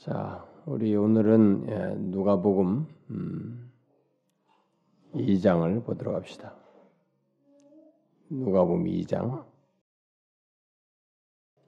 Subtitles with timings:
[0.00, 3.70] 자, 우리 오늘은 예, 누가복음 음,
[5.12, 6.56] 2장을 보도록 합시다.
[8.30, 9.44] 누가복음 2장.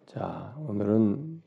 [0.06, 1.42] 자, 오늘은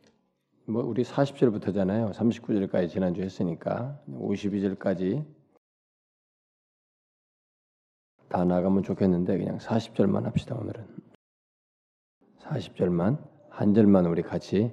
[0.66, 2.14] 뭐 우리 40절부터잖아요.
[2.14, 5.26] 39절까지 지난주 했으니까 52절까지
[8.30, 10.56] 다 나가면 좋겠는데 그냥 40절만 합시다.
[10.56, 10.86] 오늘은
[12.42, 14.72] 40절만 한 절만 우리 같이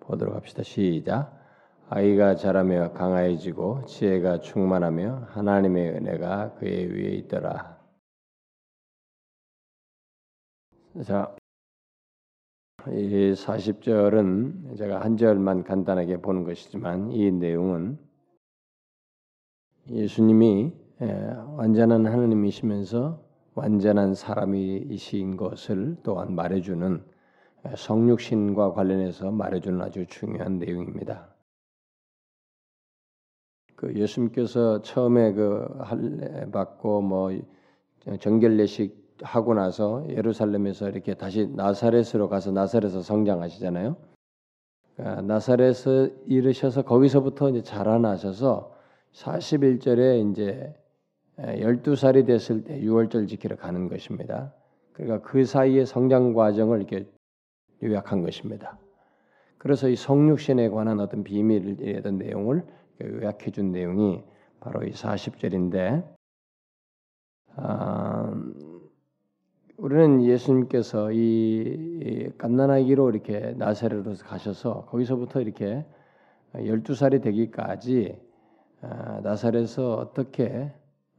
[0.00, 0.64] 보도록 합시다.
[0.64, 1.43] 시작.
[1.90, 7.78] 아이가 자라며 강하여지고 지혜가 충만하며 하나님의 은혜가 그의 위에 있더라.
[11.04, 11.36] 자,
[12.88, 17.98] 이 40절은 제가 한 절만 간단하게 보는 것이지만 이 내용은
[19.90, 20.72] 예수님이
[21.56, 23.22] 완전한 하나님이시면서
[23.54, 27.04] 완전한 사람이신 것을 또한 말해주는
[27.76, 31.33] 성육신과 관련해서 말해주는 아주 중요한 내용입니다.
[33.84, 37.30] 그 예수님께서 처음에 그 할례 받고 뭐
[38.18, 43.96] 정결례식 하고 나서 예루살렘에서 이렇게 다시 나사렛으로 가서 나사렛에서 성장하시잖아요.
[44.96, 48.74] 그러니까 나사렛에 이르셔서 거기서부터 이제 자라나셔서
[49.12, 50.74] 41절에 이제
[51.38, 54.54] 12살이 됐을 때 6월절 지키러 가는 것입니다.
[54.92, 57.06] 그러니까 그 사이의 성장 과정을 이렇게
[57.82, 58.78] 요약한 것입니다.
[59.58, 61.24] 그래서 이 성육신에 관한 어떤
[61.98, 62.64] 어떤 내용을
[63.04, 64.22] 요약해 준 내용이
[64.60, 66.04] 바로 이 40절인데
[67.56, 68.32] 아,
[69.76, 75.84] 우리는 예수님께서 이 갓난아기로 이렇게 나사렛으로 가셔서 거기서부터 이렇게
[76.54, 78.18] 12살이 되기까지
[78.80, 80.72] 아, 나사렛에서 어떻게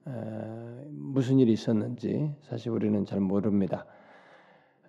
[0.05, 3.85] 아, 무슨 일이 있었는지 사실 우리는 잘 모릅니다.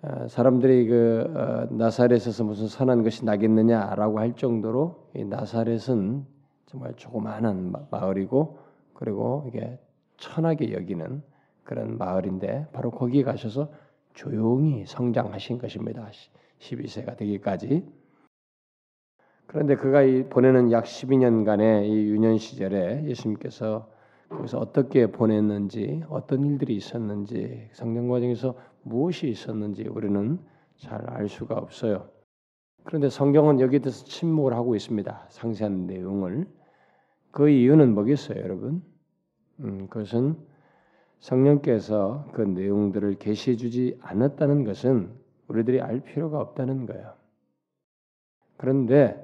[0.03, 6.35] 아, 사람들이 그 어, 나사렛에서 무슨 선한 것이 나겠느냐라고 할 정도로 이 나사렛은
[6.67, 8.59] 정말 조그마한 마을이고
[8.95, 9.78] 그리고 이게
[10.17, 11.22] 천하게 여기는
[11.64, 13.71] 그런 마을인데 바로 거기에 가셔서
[14.15, 16.09] 조용히 성장하신 것입니다.
[16.59, 17.87] 12세가 되기까지.
[19.47, 20.00] 그런데 그가
[20.31, 23.88] 보내는 약 12년간의 이 유년 시절에 예수님께서
[24.28, 30.41] 거기서 어떻게 보냈는지, 어떤 일들이 있었는지, 성장 과정에서 무엇이 있었는지 우리는
[30.78, 32.16] 잘 알 수가 없어요.
[32.86, 35.26] 그런데 성경은 여기에 대해서 침묵을 하고 있습니다.
[35.28, 36.47] 상세한 내용을.
[37.32, 38.80] 그 이유는 뭐겠어요, 여러분?
[39.60, 40.36] 음, 그것은
[41.19, 45.10] 성령께서 그 내용들을 계시해 주지 않았다는 것은
[45.48, 47.14] 우리들이 알 필요가 없다는 거예요.
[48.56, 49.20] 그런데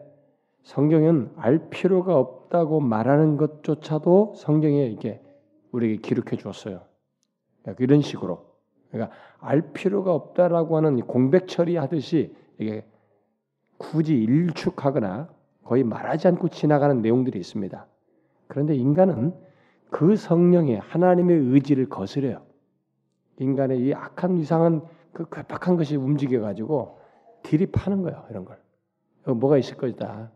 [0.65, 5.23] 성경은 알 필요가 없다고 말하는 것조차도 성경에 이렇게
[5.71, 6.81] 우리에게 기록해 주었어요.
[7.63, 8.45] 그러니까 이런 식으로.
[8.91, 12.85] 그러니까 알 필요가 없다라고 하는 공백 처리하듯이 이게
[13.83, 15.29] 굳이 일축하거나
[15.65, 17.87] 거의 말하지 않고 지나가는 내용들이 있습니다.
[18.47, 19.35] 그런데 인간은
[19.91, 22.43] 그 성령의 하나님의 의지를 거스려요.
[23.39, 24.83] 인간의 이 악한 이상한
[25.13, 27.01] 그 괴팍한 것이 움직여 가지고
[27.43, 28.25] 들이파는 거예요.
[28.31, 28.59] 이런 걸.
[29.25, 30.31] 뭐가 있을 것이다.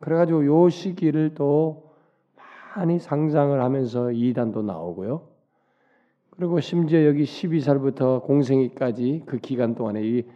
[0.00, 1.90] 그래가지고 요 시기를 또
[2.74, 5.28] 많이 상상을 하면서 이단도 나오고요.
[6.30, 10.26] 그리고 심지어 여기 12살부터 공생이까지 그 기간 동안에 이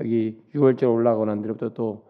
[0.00, 2.04] 여기 6월절 올라가고 난 뒤부터 또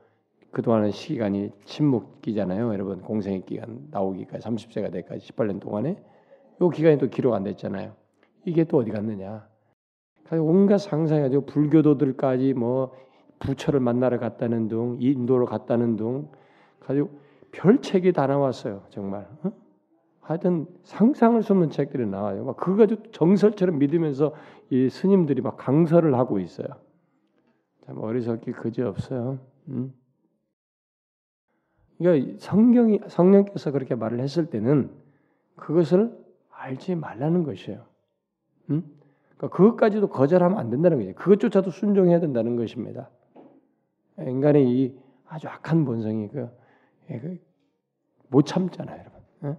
[0.52, 2.72] 그동안은 시간이 침묵기잖아요.
[2.72, 5.96] 여러분 공생의 기간 나오기까지 30세가 되까지 18년 동안에
[6.60, 7.92] 요 기간이 또 기록 안 됐잖아요.
[8.44, 9.48] 이게 또 어디 갔느냐?
[10.32, 12.92] 온갖 상상해가지고 불교도들까지 뭐
[13.38, 16.28] 부처를 만나러 갔다는 둥, 인도로 갔다는 둥,
[16.80, 17.10] 가지고
[17.50, 18.82] 별 책이 다 나왔어요.
[18.88, 19.26] 정말.
[19.42, 19.52] 어?
[20.20, 22.44] 하여튼 상상을 수 없는 책들이 나와요.
[22.44, 24.32] 막 그거 가지고 정설처럼 믿으면서
[24.70, 26.68] 이 스님들이 막 강설을 하고 있어요.
[27.86, 29.38] 참 어리석기 그지 없어요.
[29.68, 29.92] 응?
[31.98, 34.90] 그러니까 성경이 성령께서 그렇게 말을 했을 때는
[35.56, 36.16] 그것을
[36.50, 37.84] 알지 말라는 것이에요.
[38.70, 38.84] 음?
[39.36, 41.14] 그러니까 그것까지도 거절하면 안 된다는 거죠.
[41.14, 43.10] 그것조차도 순종해야 된다는 것입니다.
[44.18, 46.48] 인간의 이 아주 악한 본성이 그,
[47.10, 47.38] 예, 그,
[48.28, 49.20] 못 참잖아요, 여러분.
[49.44, 49.56] 예?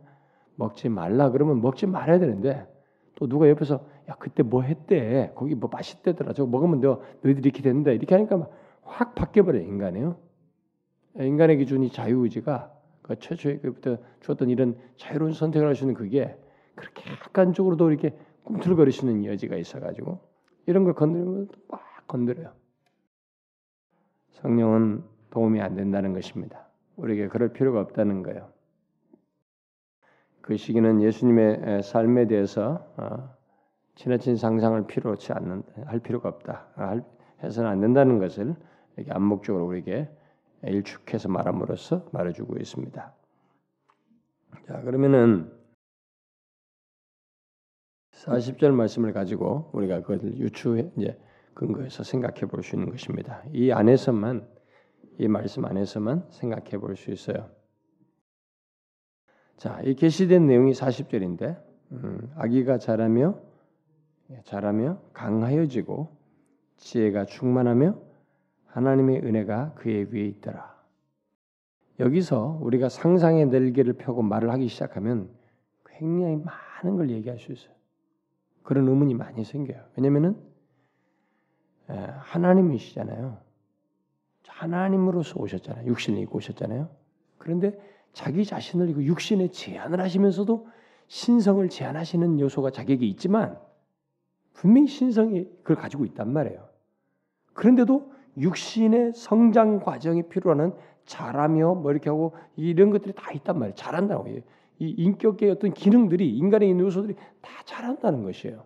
[0.56, 2.68] 먹지 말라 그러면 먹지 말아야 되는데
[3.16, 5.32] 또 누가 옆에서 야 그때 뭐 했대?
[5.36, 6.34] 거기 뭐 맛있대더라.
[6.34, 7.92] 저거 먹으면 너 너희들이 이렇게 된다.
[7.92, 8.48] 이렇게 하니까
[8.82, 10.18] 확 바뀌어버려 인간이요.
[11.20, 12.74] 인간의 기준이 자유의지가
[13.04, 16.38] 그 최초에 그부터 주었던 이런 자유로운 선택을 있는 그게
[16.76, 20.20] 그렇게 약간적으로도 이렇게 꿈틀거릴 수 있는 여지가 있어가지고
[20.66, 22.54] 이런 걸 건드리면 막 건드려요.
[24.32, 26.68] 성령은 도움이 안 된다는 것입니다.
[26.96, 28.52] 우리에게 그럴 필요가 없다는 거예요.
[30.42, 33.34] 그 시기는 예수님의 삶에 대해서 어,
[33.96, 36.68] 지나친 상상을 필요치 않는 할 필요가 없다.
[36.76, 37.04] 할,
[37.44, 38.56] 해서는 안 된다는 것을
[38.96, 40.10] 이렇게 암묵적으로 우리에게
[40.64, 43.14] 일축해서 말함으로써 말해주고 있습니다.
[44.68, 45.52] 자 그러면은
[48.12, 51.20] 40절 말씀을 가지고 우리가 그것을 유추해 이제
[51.54, 53.44] 근거해서 생각해 볼 수 있는 것입니다.
[53.52, 54.48] 이 안에서만
[55.20, 57.50] 이 말씀 안에서만 생각해 볼 수 있어요.
[59.58, 61.62] 자, 이 계시된 내용이 40절인데
[61.92, 63.40] 음, 아기가 자라며
[64.44, 66.16] 자라며 강하여지고
[66.78, 67.96] 지혜가 충만하며
[68.68, 70.74] 하나님의 은혜가 그의 위에 있더라.
[72.00, 75.30] 여기서 우리가 상상의 날개를 펴고 말을 하기 시작하면
[75.86, 77.74] 굉장히 많은 걸 얘기할 수 있어요.
[78.64, 79.80] 그런 의문이 많이 생겨요.
[79.96, 80.36] 왜냐면은
[81.88, 83.38] 하나님이시잖아요.
[84.48, 85.88] 하나님으로서 오셨잖아요.
[85.88, 86.90] 육신을 입고 오셨잖아요.
[87.38, 87.78] 그런데
[88.14, 90.68] 자기 자신을 이거 육신에 제한을 하시면서도
[91.08, 93.60] 신성을 제한하시는 요소가 자기에게 있지만
[94.54, 96.68] 분명히 신성이 그걸 가지고 있단 말이에요.
[97.54, 100.74] 그런데도 육신의 성장 과정이 필요한
[101.06, 103.76] 자라며 뭐 이렇게 하고 이런 것들이 다 있단 말이에요.
[103.76, 104.44] 자란다고 이
[104.80, 108.66] 인격의 어떤 기능들이 인간의 있는 요소들이 다 자란다는 것이에요.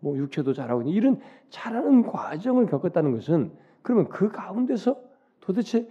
[0.00, 1.20] 뭐 육체도 자라고 이런
[1.50, 3.52] 자라는 과정을 겪었다는 것은
[3.82, 4.96] 그러면 그 가운데서
[5.40, 5.88] 도대체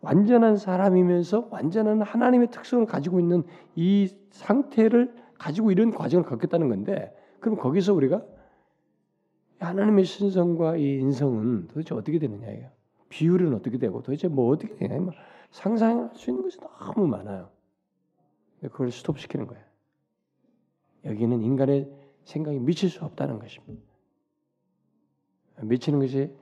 [0.00, 3.44] 완전한 사람이면서 완전한 하나님의 특성을 가지고 있는
[3.74, 8.22] 이 상태를 가지고 이런 과정을 겪겠다는 건데 그럼 거기서 우리가
[9.64, 12.68] 하나님의 신성과 이 인성은 도대체 어떻게 되느냐 이요
[13.08, 15.12] 비율은 어떻게 되고 도대체 뭐 어떻게 되냐 뭐
[15.50, 17.48] 상상할 수 있는 것이 너무 많아요.
[18.60, 19.62] 그걸 스톱시키는 거예요.
[21.04, 21.90] 여기는 인간의
[22.24, 23.82] 생각이 미칠 수 없다는 것입니다.
[25.62, 26.34] 미치는 것이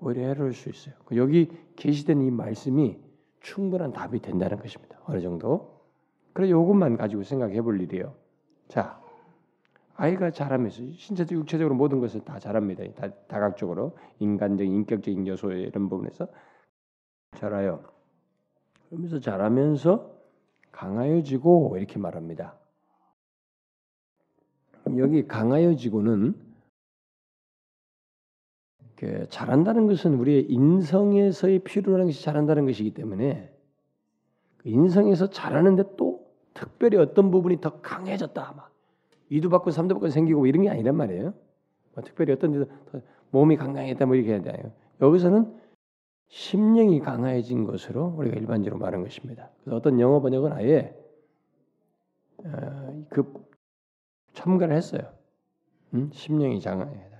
[0.00, 0.94] 오히려 해로울 수 있어요.
[1.16, 2.98] 여기 계시된 이 말씀이
[3.40, 4.98] 충분한 답이 된다는 것입니다.
[5.04, 5.80] 어느 정도.
[6.32, 8.14] 그래 요것만 가지고 생각해 볼 일이에요.
[8.68, 9.02] 자,
[10.00, 12.82] 아이가 자라면서 신체적 육체적으로 모든 것을 다 자랍니다.
[12.94, 16.26] 다, 다각적으로 인간적 인격적인 요소 이런 부분에서
[17.36, 17.84] 자라요.
[18.88, 20.10] 그러면서 자라면서
[20.72, 22.56] 강하여지고 이렇게 말합니다.
[24.96, 26.34] 여기 강하여지고는
[28.96, 33.54] 그 잘한다는 것은 우리의 인성에서의 필요한 것이 잘한다는 것이기 때문에
[34.56, 38.69] 그 인성에서 잘하는데 또 특별히 어떤 부분이 더 강해졌다 막
[39.30, 41.32] 이도 받고 삼도 받고 생기고 뭐 이런 게 아니란 말이에요.
[41.94, 42.66] 뭐 특별히 어떤 데서
[43.30, 44.72] 몸이 강강했다 뭐 이렇게 해야 돼요.
[45.00, 45.58] 여기서는
[46.28, 49.50] 심령이 강해진 것으로 우리가 일반적으로 말하는 것입니다.
[49.60, 50.96] 그래서 어떤 영어 번역은 아예
[52.44, 53.32] 어, 그
[54.32, 55.02] 첨가를 했어요.
[55.94, 56.10] 음?
[56.12, 57.10] 심령이 장하다.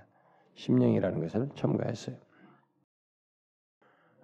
[0.55, 2.15] 심령이라는 것을 첨가했어요.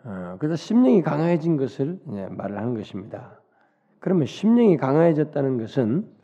[0.03, 3.41] 어, 그래서 심령이 강해진 것을 말을 하는 것입니다.
[3.99, 6.16] 그러면 심령이 강해졌다는 것은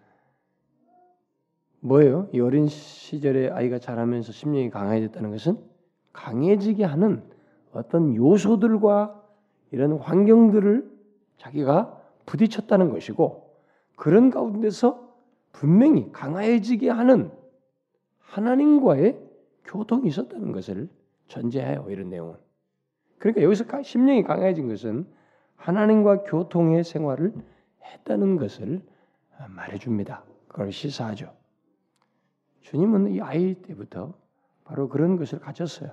[1.83, 2.29] 뭐예요?
[2.31, 5.57] 이 어린 시절에 아이가 자라면서 심령이 강해졌다는 것은
[6.13, 7.21] 강해지게 하는
[7.73, 9.21] 어떤 요소들과
[9.71, 10.89] 이런 환경들을
[11.37, 13.53] 자기가 부딪혔다는 것이고
[13.97, 15.13] 그런 가운데서
[15.51, 17.31] 분명히 강해지게 하는
[18.19, 19.19] 하나님과의
[19.65, 20.89] 교통이 있었다는 것을
[21.27, 21.85] 전제해요.
[21.89, 22.35] 이런 내용은.
[23.17, 25.05] 그러니까 여기서 심령이 강해진 것은
[25.57, 27.33] 하나님과 교통의 생활을
[27.83, 28.81] 했다는 것을
[29.49, 30.23] 말해줍니다.
[30.47, 31.42] 그걸 시사하죠.
[32.63, 34.13] 주님은 이 아이 때부터
[34.63, 35.91] 바로 그런 것을 가졌어요.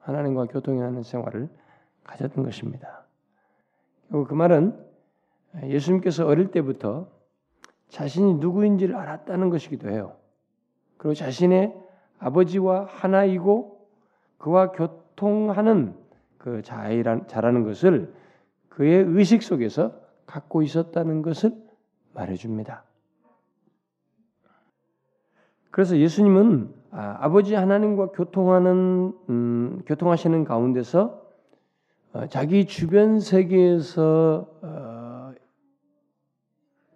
[0.00, 1.48] 하나님과 교통하는 생활을
[2.04, 3.04] 가졌던 것입니다.
[4.10, 4.78] 그 말은
[5.64, 7.08] 예수님께서 어릴 때부터
[7.88, 10.16] 자신이 누구인지를 알았다는 것이기도 해요.
[10.96, 11.74] 그리고 자신의
[12.18, 13.88] 아버지와 하나이고
[14.38, 15.96] 그와 교통하는
[16.38, 18.14] 그 자라는 것을
[18.68, 19.94] 그의 의식 속에서
[20.26, 21.52] 갖고 있었다는 것을
[22.14, 22.84] 말해줍니다.
[25.72, 31.22] 그래서 예수님은 아, 버지 하나님과 교통하는 음, 교통하시는 가운데서
[32.12, 35.32] 어, 자기 주변 세계에서 어,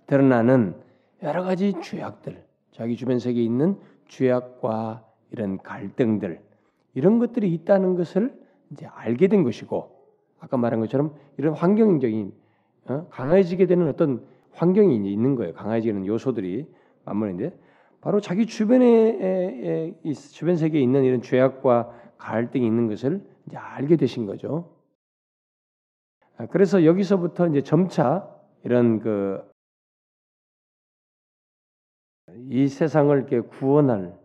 [0.06, 0.74] 드러나는
[1.22, 3.78] 여러 가지 죄악들, 자기 주변 세계에 있는
[4.08, 6.42] 죄악과 이런 갈등들
[6.92, 8.38] 이런 것들이 있다는 것을
[8.72, 9.90] 이제 알게 된 것이고
[10.38, 12.32] 아까 말한 것처럼 이런 환경적인
[12.88, 13.06] 어?
[13.08, 15.54] 강해지게 되는 어떤 환경이 있는 거예요.
[15.54, 16.66] 강해지는 요소들이
[17.06, 17.65] 만문인데
[18.06, 19.92] 바로 자기 주변에
[20.32, 24.76] 주변 세계에 있는 이런 죄악과 갈등이 있는 것을 이제 알게 되신 거죠.
[26.36, 28.32] 아, 그래서 여기서부터 이제 점차
[28.62, 29.42] 이런 그
[32.48, 34.16] 이 세상을 이렇게 구원할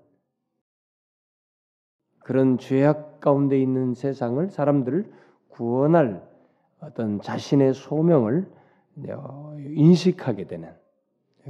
[2.20, 5.12] 그런 죄악 가운데 있는 세상을 사람들을
[5.50, 6.28] 구원할
[6.80, 8.52] 어떤 자신의 소명을
[9.10, 10.72] 어, 인식하게 되는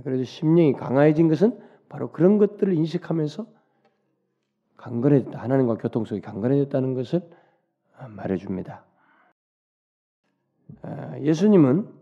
[0.03, 3.45] 그래서 심령이 강화해진 것은 바로 그런 것들을 인식하면서
[4.77, 7.29] 강건해졌다 하나님과 교통 속에 강건해졌다는 것을
[8.07, 8.85] 말해줍니다.
[10.83, 11.93] 아, 예수님은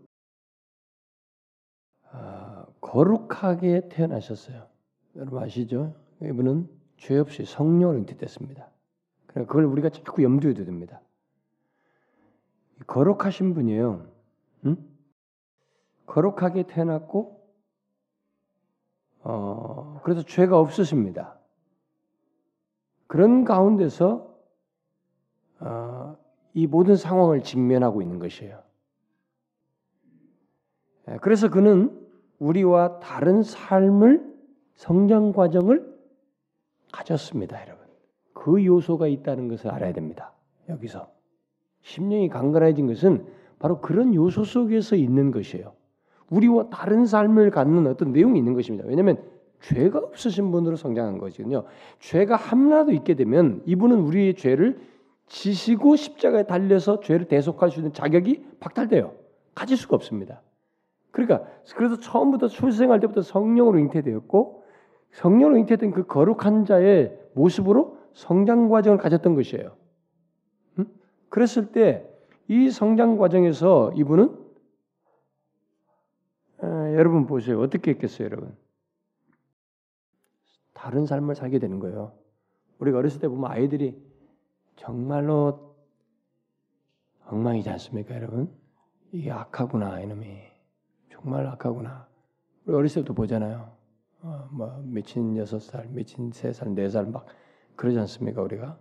[2.12, 4.68] 아, 거룩하게 태어나셨어요.
[5.16, 5.92] 여러분 아시죠?
[6.22, 8.70] 이분은 죄 없이 성령으로 잉태됐습니다.
[9.26, 11.00] 그러니까 그걸 우리가 자꾸 염두에 됩니다.
[12.86, 14.06] 거룩하신 분이에요.
[14.66, 14.76] 응?
[16.06, 17.39] 거룩하게 태어났고,
[19.22, 21.38] 어, 그래서 죄가 없으십니다.
[23.06, 24.30] 그런 가운데서
[25.60, 26.16] 어,
[26.54, 28.62] 이 모든 상황을 직면하고 있는 것이에요.
[31.08, 32.08] 예, 그래서 그는
[32.38, 34.30] 우리와 다른 삶을
[34.74, 35.90] 성장 과정을
[36.92, 37.86] 가졌습니다, 여러분.
[38.32, 40.32] 그 요소가 있다는 것을 알아야 됩니다.
[40.68, 41.12] 여기서
[41.82, 43.26] 심령이 강건해진 것은
[43.58, 45.74] 바로 그런 요소 속에서 있는 것이에요.
[46.30, 48.86] 우리와 다른 삶을 갖는 어떤 내용이 있는 것입니다.
[48.88, 49.22] 왜냐하면
[49.60, 51.64] 죄가 없으신 분으로 성장한 거거든요.
[51.98, 54.80] 죄가 하나도 있게 되면 이분은 우리의 죄를
[55.26, 59.12] 지시고 십자가에 달려서 죄를 대속할 수 있는 자격이 박탈돼요.
[59.54, 60.40] 가질 수가 없습니다.
[61.10, 61.44] 그러니까
[61.76, 64.64] 그래서 처음부터 출생할 때부터 성령으로 잉태되었고
[65.12, 69.72] 성령으로 잉태된 그 거룩한 자의 모습으로 성장 과정을 가졌던 것이에요.
[70.78, 70.86] 음?
[71.28, 72.10] 그랬을 때
[72.50, 74.36] 이 성장 과정에서 이분은
[76.62, 77.60] 에, 여러분 보세요.
[77.60, 78.56] 어떻게 했겠어요, 여러분?
[80.74, 82.12] 다른 삶을 살게 되는 거예요.
[82.78, 84.00] 우리가 어렸을 때 보면 아이들이
[84.76, 85.76] 정말로
[87.26, 88.50] 엉망이지 않습니까, 여러분?
[89.12, 90.42] 이게 악하구나, 이놈이.
[91.10, 92.08] 정말 악하구나.
[92.64, 93.76] 우리 어렸을 때부터 보잖아요.
[94.22, 97.26] 어, 뭐 미친 여섯 살, 미친 세 살, 네 살 막
[97.76, 98.78] 그러지 않습니까, 우리가?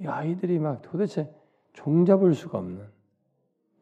[0.00, 1.32] 이 아이들이 막 도대체
[1.72, 2.86] 종잡을 수가 없는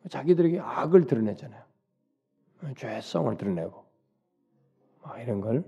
[0.08, 1.63] 자기들에게 악을 드러내잖아요.
[2.76, 3.84] 죄성을 드러내고
[5.02, 5.64] 막 이런 걸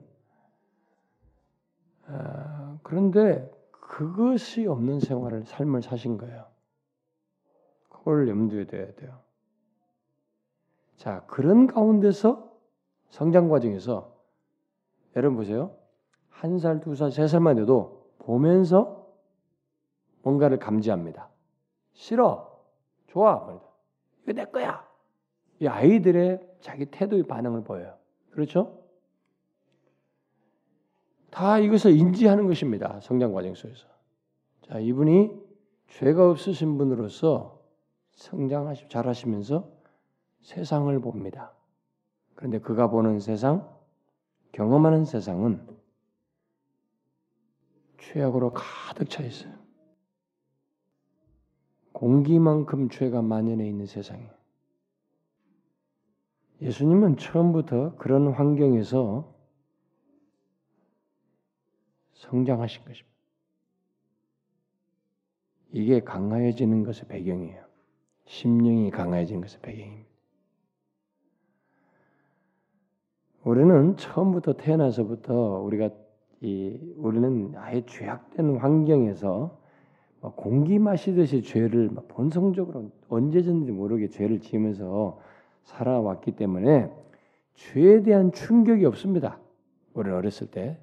[2.07, 6.47] 아, 그런데 그것이 없는 생활을 삶을 사신 거예요.
[7.89, 9.21] 그걸 염두에 둬야 돼요.
[10.97, 12.53] 자, 그런 가운데서
[13.11, 14.17] 성장 과정에서
[15.15, 15.77] 여러분 보세요.
[16.29, 19.07] 한 살, 두 살, 세 살만 돼도 보면서
[20.23, 21.31] 뭔가를 감지합니다.
[21.95, 22.61] 싫어,
[23.07, 23.61] 좋아,
[24.25, 24.86] 이거 내 거야.
[25.61, 27.97] 이 아이들의 자기 태도의 반응을 보여요.
[28.31, 28.83] 그렇죠?
[31.31, 33.01] 다 이것을 인지하는 것입니다.
[33.01, 33.87] 성장 과정 속에서.
[34.63, 35.31] 자, 이분이
[35.89, 37.63] 죄가 없으신 분으로서
[38.13, 39.71] 성장하시 잘하시면서
[40.41, 41.53] 세상을 봅니다.
[42.35, 43.69] 그런데 그가 보는 세상,
[44.53, 45.67] 경험하는 세상은
[47.99, 49.53] 죄악으로 가득 차 있어요.
[51.93, 54.36] 공기만큼 죄가 만연해 있는 세상이에요.
[56.61, 59.33] 예수님은 처음부터 그런 환경에서
[62.15, 63.17] 성장하신 것입니다.
[65.73, 67.65] 이게 강화해지는 것의 배경이에요.
[68.25, 70.07] 심령이 강화해지는 것의 배경입니다.
[73.45, 75.91] 우리는 처음부터 태어나서부터 우리가
[76.41, 79.61] 이 우리는 아예 죄악된 환경에서
[80.35, 85.21] 공기 마시듯이 죄를 본성적으로 언제든지 모르게 죄를 지으면서
[85.67, 86.91] 살아왔기 때문에
[87.55, 89.39] 죄에 대한 충격이 없습니다.
[89.95, 90.79] 우리는 어렸을 때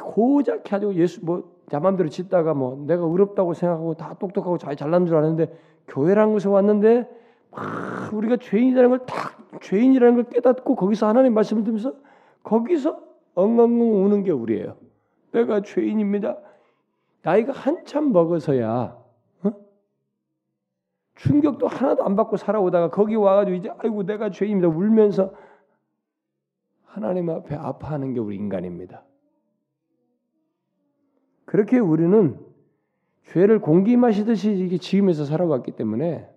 [0.00, 5.16] 고작 가지고 예수 뭐 자맘대로 짓다가 뭐 내가 의롭다고 생각하고 다 똑똑하고 잘 잘난 줄
[5.16, 5.52] 아는데
[5.88, 7.08] 교회라는 곳에 왔는데
[7.50, 11.94] 막 우리가 죄인이라는 걸 딱 죄인이라는 걸 깨닫고 거기서 하나님 말씀을 들으면서
[12.42, 13.00] 거기서
[13.34, 14.76] 엉엉엉 우는 게 우리예요.
[15.32, 16.36] 내가 죄인입니다.
[17.22, 19.03] 나이가 한참 먹어서야 어?
[21.16, 25.32] 충격도 하나도 안 받고 살아오다가 거기 와가지고 이제 아이고 내가 죄인입니다 울면서
[26.84, 29.04] 하나님 앞에 아파하는 게 우리 인간입니다.
[31.44, 32.38] 그렇게 우리는
[33.26, 36.28] 죄를 공기 마시듯이 이게 지으면서 살아왔기 때문에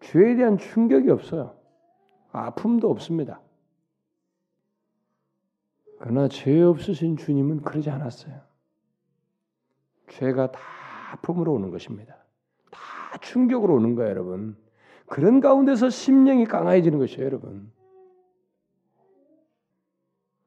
[0.00, 1.56] 죄에 대한 충격이 없어요.
[2.32, 3.40] 아픔도 없습니다.
[5.98, 8.40] 그러나 죄 없으신 주님은 그러지 않았어요.
[10.08, 10.60] 죄가 다
[11.12, 12.21] 아픔으로 오는 것입니다.
[13.12, 14.56] 다 충격으로 오는 거예요, 여러분.
[15.06, 17.70] 그런 가운데서 심령이 강해지는 것이에요, 여러분.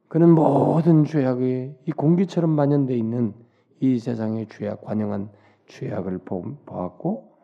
[0.08, 3.36] 그는 모든 죄악이 이 공기처럼 만연되어 있는
[3.82, 5.30] 이 세상의 죄악, 관영한
[5.68, 7.38] 죄악을 보았고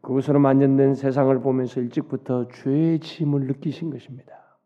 [0.00, 4.58] 그것으로 만연된 세상을 보면서 일찍부터 죄의 짐을 느끼신 것입니다.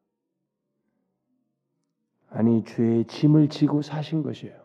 [2.30, 4.56] 아니 죄의 짐을 지고 사신 것이에요.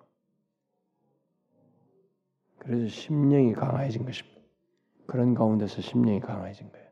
[2.59, 4.32] 그래서 심령이 강해진 것입니다.
[5.05, 6.87] 그런 가운데서 심령이 강해진 거예요.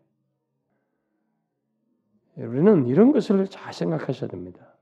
[2.50, 4.76] 우리는 이런 것을 잘 생각하셔야 됩니다.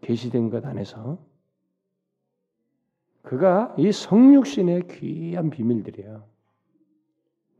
[0.00, 1.18] 계시된 것 안에서
[3.22, 6.24] 그가 이 성육신의 귀한 비밀들이에요.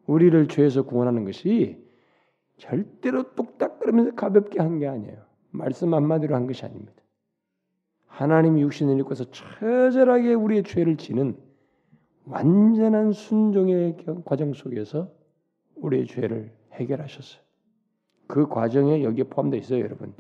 [0.07, 1.85] 우리를 죄에서 구원하는 것이
[2.59, 5.25] 절대로 뚝딱거리면서 가볍게 한 게 아니에요.
[5.51, 7.03] 말씀 한마디로 한 것이 아닙니다.
[8.07, 11.37] 하나님이 육신을 입고서 처절하게 우리의 죄를 지는
[12.25, 15.13] 완전한 순종의 과정 속에서
[15.77, 17.43] 우리의 죄를 해결하셨어요.
[18.27, 20.15] 그 과정에 여기에 포함되어 있어요, 여러분.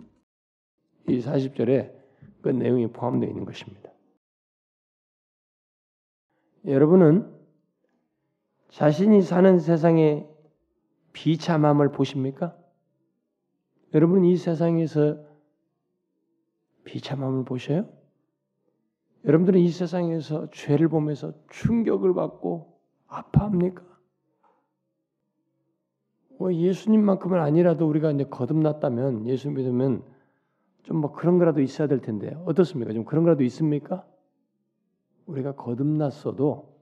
[1.09, 1.93] 이 40절에
[2.43, 3.91] 그 내용이 포함되어 있는 것입니다.
[6.65, 7.33] 여러분은
[8.69, 10.29] 자신이 사는 세상의
[11.13, 12.57] 비참함을 보십니까?
[13.95, 15.25] 여러분 이 세상에서
[16.85, 17.89] 비참함을 보셔요?
[19.25, 23.83] 여러분들은 이 세상에서 죄를 보면서 충격을 받고 아파합니까?
[26.39, 30.03] 뭐 예수님만큼은 아니라도 우리가 이제 거듭났다면 예수 믿으면
[30.83, 32.93] 좀 뭐 그런 거라도 있어야 될 텐데 어떻습니까?
[32.93, 34.07] 좀 그런 거라도 있습니까?
[35.27, 36.77] 우리가 거듭났어도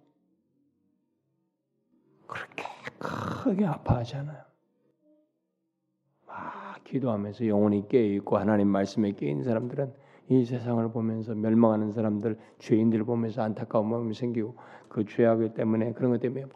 [2.26, 2.64] 그렇게
[2.98, 4.42] 크게 아파하지 않아요.
[6.26, 9.92] 막 기도하면서 영혼이 깨어 있고 하나님 말씀에 깨 있는 사람들은
[10.28, 14.56] 이 세상을 보면서 멸망하는 사람들, 죄인들을 보면서 안타까운 마음이 생기고
[14.88, 16.54] 그 죄악 때문에 그런 것 때문에 막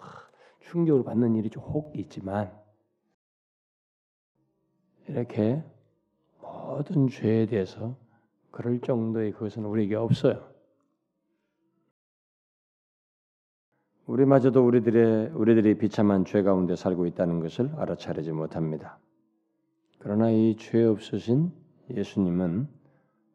[0.60, 2.50] 충격을 받는 일이 좀 혹 있지만
[5.08, 5.62] 이렇게
[6.40, 7.96] 모든 죄에 대해서
[8.50, 10.48] 그럴 정도의 그것은 우리에게 없어요.
[14.06, 18.98] 우리마저도 우리들의 우리들이 비참한 죄 가운데 살고 있다는 것을 알아차리지 못합니다.
[19.98, 21.52] 그러나 이 죄 없으신
[21.90, 22.68] 예수님은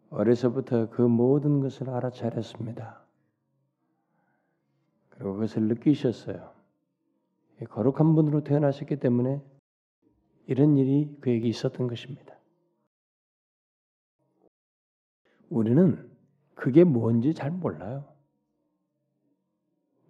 [0.09, 3.03] 어려서부터 그 모든 것을 알아차렸습니다.
[5.09, 6.51] 그리고 그것을 느끼셨어요.
[7.69, 9.41] 거룩한 분으로 태어나셨기 때문에
[10.47, 12.35] 이런 일이 그에게 있었던 것입니다.
[15.49, 16.09] 우리는
[16.55, 18.05] 그게 뭔지 잘 몰라요.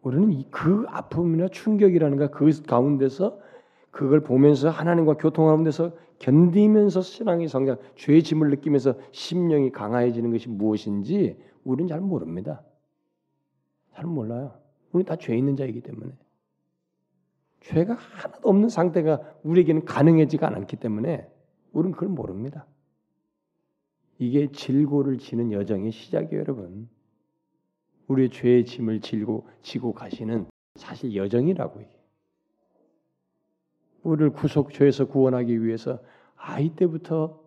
[0.02, 3.40] 우리는 그 아픔이나 충격이라는 가 그 가운데서
[3.92, 11.38] 그걸 보면서 하나님과 교통하는 데서 견디면서 신앙의 성장, 죄의 짐을 느끼면서 심령이 강화해지는 것이 무엇인지
[11.64, 12.64] 우리는 잘 모릅니다.
[13.94, 14.60] 잘 몰라요.
[14.92, 16.12] 우리 다 죄 있는 자이기 때문에.
[17.64, 21.30] 죄가 하나도 없는 상태가 우리에게는 가능해지가 않기 때문에
[21.72, 22.68] 우리는 그걸 모릅니다.
[24.20, 26.90] 이게 질고를 지는 여정의 시작이에요, 여러분.
[28.08, 30.46] 우리의 죄의 짐을 질고 지고 가시는
[30.76, 32.00] 사실 여정이라고 이게.
[34.04, 36.00] 우리를 구속 죄에서 구원하기 위해서
[36.36, 37.42] 아이 때부터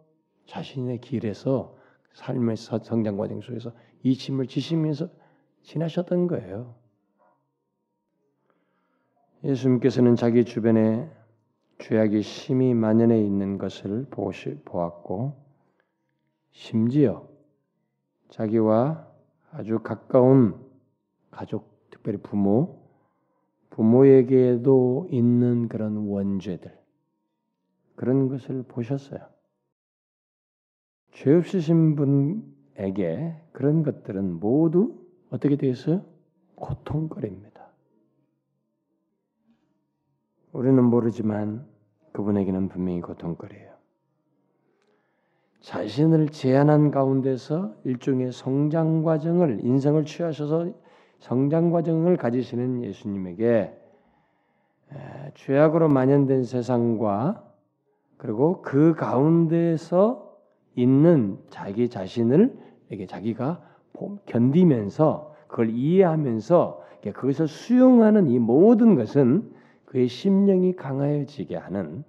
[0.46, 1.76] 자신의 길에서
[2.14, 5.10] 삶의 성장 과정 속에서 이 짐을 지시면서
[5.62, 6.74] 지나셨던 거예요.
[9.46, 11.08] 예수님께서는 자기 주변에
[11.78, 15.34] 죄악이 심히 만연해 있는 것을 보시, 보았고
[16.50, 17.28] 심지어
[18.30, 19.06] 자기와
[19.52, 20.58] 아주 가까운
[21.30, 22.82] 가족, 특별히 부모,
[23.70, 26.76] 부모에게도 있는 그런 원죄들,
[27.94, 29.20] 그런 것을 보셨어요.
[31.12, 36.04] 죄 없으신 분에게 그런 것들은 모두 어떻게 되었어요?
[36.56, 37.55] 고통거리입니다.
[40.56, 41.66] 우리는 모르지만
[42.12, 43.72] 그분에게는 분명히 고통거리예요.
[45.60, 50.72] 자신을 제한한 가운데서 일종의 성장 과정을 인생을 취하셔서
[51.18, 53.76] 성장 과정을 가지시는 예수님에게
[55.34, 57.44] 죄악으로 만연된 세상과
[58.16, 60.38] 그리고 그 가운데서
[60.74, 62.56] 있는 자기 자신을
[62.90, 63.60] 이게 자기가
[64.24, 69.54] 견디면서 그걸 이해하면서 그것을 수용하는 이 모든 것은
[69.96, 72.04] 그의 심령이 강하여지게 하는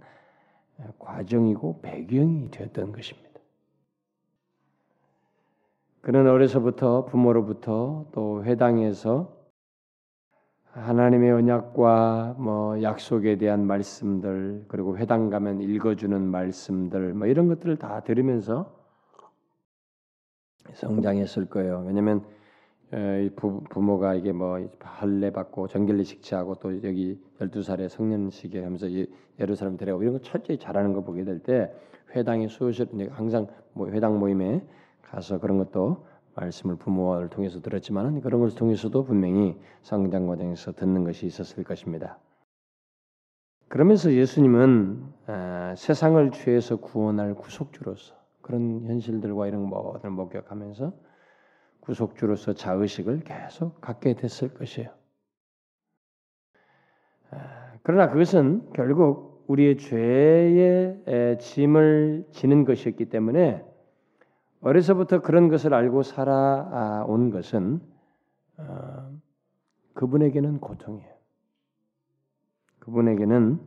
[1.00, 3.40] 과정이고 배경이 되었던 것입니다.
[6.02, 9.34] 그는 어려서부터 부모로부터 또 회당에서
[10.72, 18.02] 하나님의 언약과 뭐 약속에 대한 말씀들 그리고 회당 가면 읽어주는 말씀들 뭐 이런 것들을 다
[18.02, 18.70] 들으면서
[20.74, 21.86] 성장했을 거예요.
[21.88, 22.26] 왜냐하면
[23.36, 28.88] 부 모가 이게 뭐 할례 받고 정결례 식치하고 또 여기 12살에 성년식에 하면서
[29.40, 31.72] 예루살렘 데려가고 이런 거 철저히 잘하는 거 보게 될 때
[32.16, 34.64] 회당의 수요실 항상 뭐 회당 모임에
[35.04, 41.26] 가서 그런 것도 말씀을 부모를 통해서 들었지만 그런 것을 통해서도 분명히 성장 과정에서 듣는 것이
[41.26, 42.20] 있었을 것입니다.
[43.70, 50.94] 그러면서 예수님은 아, 세상을 죄에서 구원할 구속주로서 그런 현실들과 이런 모든 목격하면서
[51.88, 54.90] 구속주로서 자의식을 계속 갖게 됐을 것이에요.
[57.32, 63.66] 아, 그러나 그것은 결국 우리의 죄의 짐을 지는 것이었기 때문에
[64.60, 67.80] 어려서부터 그런 것을 알고 살아온 것은
[68.58, 69.18] 어,
[69.94, 71.16] 그분에게는 고통이에요.
[72.80, 73.66] 그분에게는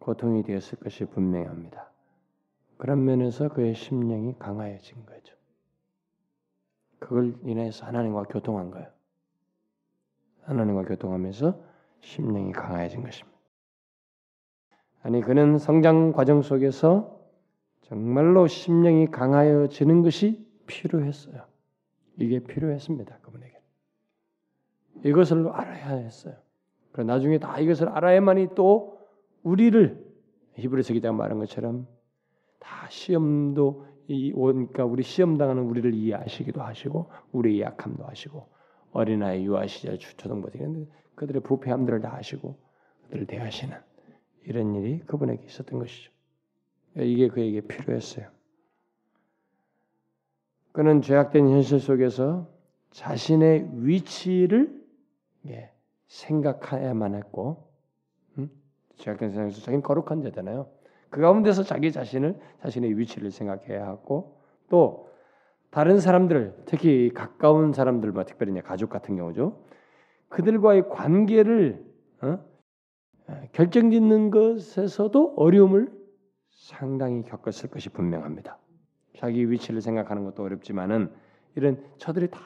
[0.00, 1.90] 고통이 되었을 것이 분명합니다.
[2.76, 5.37] 그런 면에서 그의 심령이 강하여진 거죠.
[6.98, 8.88] 그걸 인해서 하나님과 교통한 거예요.
[10.42, 11.60] 하나님과 교통하면서
[12.00, 13.38] 심령이 강해진 것입니다.
[15.02, 17.18] 아니 그는 성장 과정 속에서
[17.82, 21.44] 정말로 심령이 강하여지는 것이 필요했어요.
[22.16, 23.18] 이게 필요했습니다.
[23.22, 23.58] 그분에게.
[25.04, 26.34] 이것을 알아야 했어요.
[26.92, 28.98] 그러 나중에 다 이것을 알아야만이 또
[29.42, 30.04] 우리를
[30.54, 31.86] 히브리서 기자가 말한 것처럼
[32.58, 38.48] 다 시험도 이 그러니까 우리 시험 당하는 우리를 이해하시기도 하시고 우리의 약함도 하시고
[38.92, 40.58] 어린아이 유아 시절 초등부터
[41.14, 42.58] 그들의 부패함들을 다 아시고
[43.04, 43.76] 그들을 대하시는
[44.44, 46.10] 이런 일이 그분에게 있었던 것이죠.
[46.96, 48.28] 이게 그에게 필요했어요.
[50.72, 52.48] 그는 죄악된 현실 속에서
[52.90, 54.78] 자신의 위치를
[55.48, 55.70] 예,
[56.06, 57.68] 생각해야만 했고,
[58.38, 58.50] 음?
[58.96, 60.68] 죄악된 세상에서 자기는 거룩한 자잖아요.
[61.10, 64.36] 그 가운데서 자기 자신을 자신의 위치를 생각해야 하고
[64.68, 65.08] 또
[65.70, 69.62] 다른 사람들 특히 가까운 사람들 뭐 특별히 가족 같은 경우죠.
[70.28, 71.84] 그들과의 관계를
[72.22, 72.38] 어?
[73.52, 75.92] 결정짓는 것에서도 어려움을
[76.50, 78.58] 상당히 겪었을 것이 분명합니다.
[79.16, 81.10] 자기 위치를 생각하는 것도 어렵지만은
[81.54, 82.40] 이런 저들이 다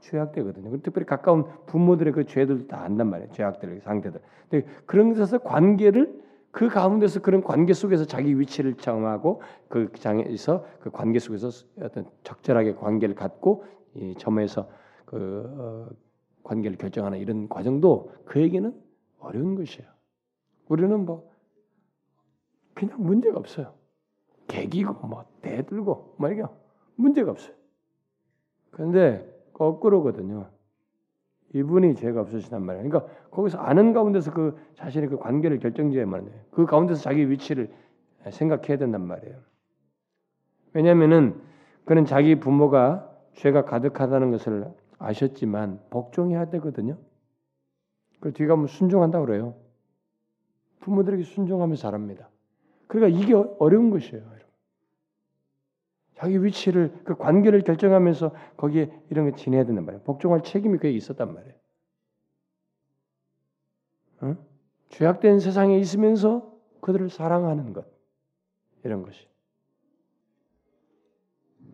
[0.00, 0.80] 죄악되거든요.
[0.82, 3.32] 특별히 가까운 부모들의 그 죄들도 다 안단 말이에요.
[3.32, 4.20] 죄악들 상태들.
[4.48, 10.90] 근데 그런 데서 관계를 그 가운데서 그런 관계 속에서 자기 위치를 정하고 그 장에서 그
[10.90, 11.48] 관계 속에서
[11.80, 14.68] 어떤 적절하게 관계를 갖고 이 점에서
[15.04, 15.94] 그 어,
[16.42, 18.74] 관계를 결정하는 이런 과정도 그에게는
[19.18, 19.88] 어려운 것이에요.
[20.68, 21.30] 우리는 뭐
[22.74, 23.74] 그냥 문제가 없어요.
[24.46, 26.42] 개기고 뭐 대들고 뭐 이게
[26.96, 27.54] 문제가 없어요.
[28.70, 30.50] 그런데 거꾸로거든요.
[31.54, 32.88] 이분이 죄가 없으시단 말이에요.
[32.88, 36.40] 그러니까 거기서 아는 가운데서 그 자신의 그 관계를 결정지어야만 해요.
[36.50, 37.70] 그 가운데서 자기 위치를
[38.30, 39.36] 생각해야 된단 말이에요.
[40.74, 41.40] 왜냐하면은
[41.84, 46.98] 그는 자기 부모가 죄가 가득하다는 것을 아셨지만 복종해야 되거든요.
[48.20, 49.54] 그 뒤가 뭐 순종한다 그래요.
[50.80, 52.28] 부모들에게 순종하면 잘합니다.
[52.86, 54.22] 그러니까 이게 어려운 것이에요.
[56.18, 60.02] 자기 위치를 그 관계를 결정하면서 거기에 이런 걸 지내야 된단 말이에요.
[60.02, 61.54] 복종할 책임이 그에게 있었단 말이에요.
[64.22, 64.36] 어?
[64.88, 67.86] 죄악된 세상에 있으면서 그들을 사랑하는 것
[68.84, 69.28] 이런 것이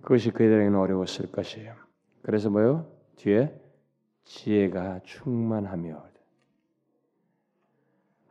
[0.02, 1.74] 그것이 그들에게는 어려웠을 것이에요.
[2.22, 2.90] 그래서 뭐요?
[3.16, 3.58] 뒤에
[4.24, 6.14] 지혜가 충만하며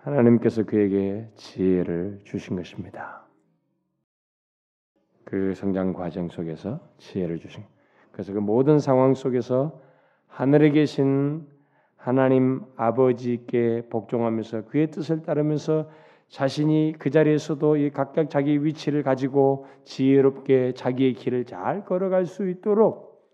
[0.03, 3.22] 하나님께서 그에게 지혜를 주신 것입니다.
[5.33, 7.63] 그 성장 과정 속에서 지혜를 주신.
[8.11, 9.81] 그래서 그 모든 상황 속에서
[10.27, 11.47] 하늘에 계신
[11.95, 15.89] 하나님 아버지께 복종하면서 그의 뜻을 따르면서
[16.27, 23.27] 자신이 그 자리에서도 이 각각 자기 위치를 가지고 지혜롭게 자기의 길을 잘 걸어갈 수 있도록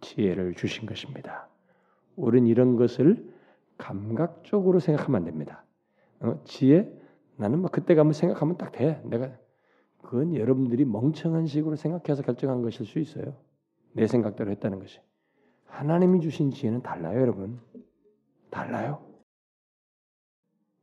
[0.00, 1.48] 지혜를 주신 것입니다.
[2.14, 3.28] 우리는 이런 것을
[3.76, 5.64] 감각적으로 생각하면 안 됩니다.
[6.20, 6.40] 어?
[6.44, 6.88] 지혜
[7.34, 9.02] 나는 뭐 그때 가면 생각하면 딱 돼.
[9.04, 9.32] 내가
[10.08, 13.36] 그건 여러분들이 멍청한 식으로 생각해서 결정한 것일 수 있어요.
[13.92, 15.00] 내 생각대로 했다는 것이.
[15.66, 17.60] 하나님이 주신 지혜는 달라요, 여러분.
[18.48, 19.02] 달라요.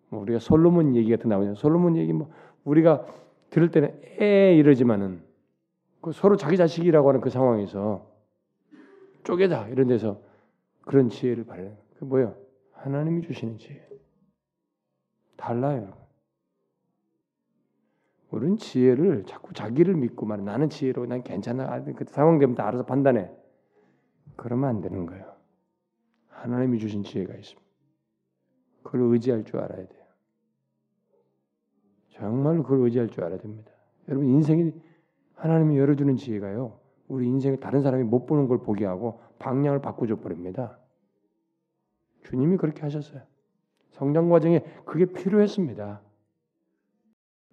[0.10, 1.56] 뭐 우리가 솔로몬 얘기 같은 나오냐.
[1.56, 2.30] 솔로몬 얘기 뭐
[2.66, 3.04] 우리가
[3.50, 5.24] 들을 때는 에 이러지만은
[6.02, 8.08] 그 서로 자기 자식이라고 하는 그 상황에서
[9.24, 10.22] 쪼개자 이런 데서
[10.82, 12.36] 그런 지혜를 발휘 그 뭐예요?
[12.74, 13.90] 하나님이 주시는 지혜.
[15.36, 16.05] 달라요.
[18.32, 21.84] 우리는 지혜를 자꾸 자기를 믿고 말 나는 지혜로 난 괜찮아.
[21.84, 23.32] 그 상황 되면 다 알아서 판단해.
[24.36, 25.36] 그러면 안 되는 거예요.
[26.30, 27.66] 하나님이 주신 지혜가 있습니다.
[28.84, 30.06] 그걸 의지할 줄 알아야 돼요.
[32.10, 33.72] 정말로 그걸 의지할 줄 알아야 됩니다.
[34.08, 34.72] 여러분 인생이
[35.36, 36.80] 하나님이 열어주는 지혜가요.
[37.08, 40.80] 우리 인생을 다른 사람이 못 보는 걸 보게 하고 방향을 바꿔줘 버립니다.
[42.24, 43.22] 주님이 그렇게 하셨어요.
[43.92, 46.02] 성장 과정에 그게 필요했습니다.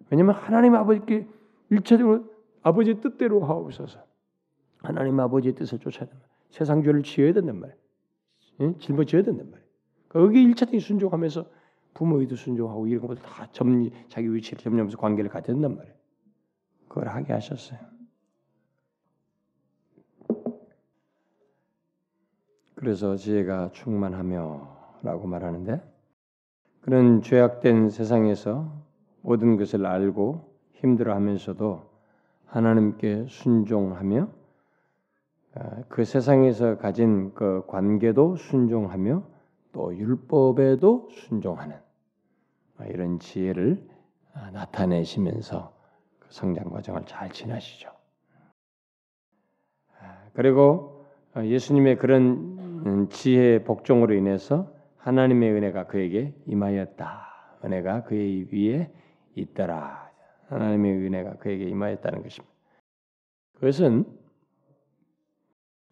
[0.09, 1.27] 왜냐하면 하나님 아버지께
[1.69, 2.25] 일차적으로
[2.61, 4.03] 아버지의 뜻대로 하옵소서.
[4.77, 6.25] 하나님 아버지의 뜻을 쫓아야 된다.
[6.49, 7.79] 세상 죄를 지어야 된단 말이에요.
[8.61, 8.77] 예?
[8.79, 9.67] 짊어져야 된단 말이에요.
[10.09, 11.45] 거기 일차적인 순종하면서
[11.93, 15.95] 부모의도 순종하고 이런 것들 다 점리 자기 위치를 점령하면서 관계를 가져야 된단 말이에요.
[16.87, 17.79] 그걸 하게 하셨어요.
[22.75, 25.81] 그래서 지혜가 충만하며 라고 말하는데
[26.81, 28.83] 그런 죄악된 세상에서
[29.23, 31.89] 모든 것을 알고 힘들어하면서도
[32.45, 34.29] 하나님께 순종하며
[35.55, 39.23] 아, 그 세상에서 가진 그 관계도 순종하며
[39.71, 41.77] 또 율법에도 순종하는
[42.77, 43.87] 아, 이런 지혜를
[44.33, 45.73] 아, 나타내시면서
[46.19, 47.89] 그 성장 과정을 잘 지나시죠.
[49.99, 51.05] 아, 그리고
[51.35, 57.29] 어, 예수님의 그런 음, 지혜 복종으로 인해서 하나님의 은혜가 그에게 임하였다.
[57.63, 58.91] 은혜가 그의 위에
[59.35, 60.11] 있더라.
[60.47, 62.53] 하나님의 은혜가 그에게 임하였다는 것입니다.
[63.53, 64.05] 그것은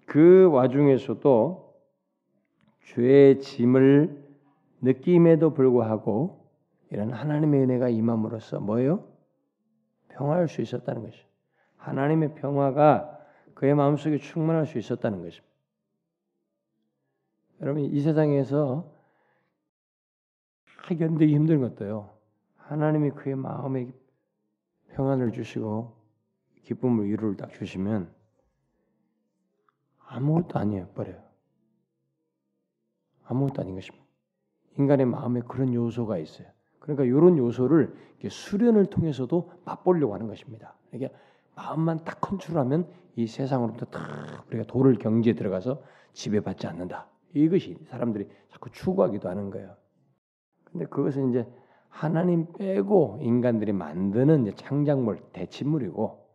[0.05, 1.73] 그 와중에서도
[2.85, 4.21] 죄의 짐을
[4.81, 6.49] 느낌에도 불구하고
[6.89, 9.07] 이런 하나님의 은혜가 임함으로써 뭐예요?
[10.09, 11.25] 평화할 수 있었다는 것이죠.
[11.77, 13.19] 하나님의 평화가
[13.53, 15.51] 그의 마음속에 충만할 수 있었다는 것입니다.
[17.61, 18.91] 여러분 이 세상에서
[20.97, 22.09] 견디기 힘든 것도요.
[22.71, 23.91] 하나님이 그의 마음에
[24.93, 25.93] 평안을 주시고
[26.63, 28.09] 기쁨을 위로를 딱 주시면
[30.07, 30.87] 아무것도 아니에요.
[30.95, 31.21] 버려요.
[33.25, 34.05] 아무것도 아닌 것입니다.
[34.77, 36.47] 인간의 마음에 그런 요소가 있어요.
[36.79, 37.93] 그러니까 이런 요소를
[38.29, 40.73] 수련을 통해서도 맛보려고 하는 것입니다.
[40.93, 41.13] 이게
[41.55, 47.09] 마음만 딱 컨트롤하면 이 세상으로부터 탁 우리가 도를 경지에 들어가서 지배받지 않는다.
[47.33, 49.75] 이것이 사람들이 자꾸 추구하기도 하는 거예요.
[50.63, 51.45] 근데 그것은 이제
[51.91, 56.25] 하나님 빼고 인간들이 만드는 창작물, 대치물이고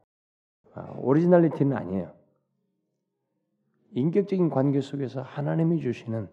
[0.74, 2.12] 아, 오리지널리티는 아니에요.
[3.92, 6.28] 인격적인 관계 속에서 하나님이 주시는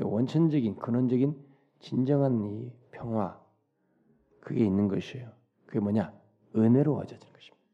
[0.00, 1.34] 원천적인 근원적인
[1.78, 3.40] 진정한 이 평화
[4.40, 5.30] 그게 있는 것이에요.
[5.66, 6.12] 그게 뭐냐?
[6.56, 7.64] 은혜로 얻어진 것입니다.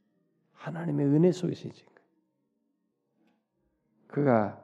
[0.53, 1.85] 하나님의 은혜 속에서 이제
[4.07, 4.63] 그가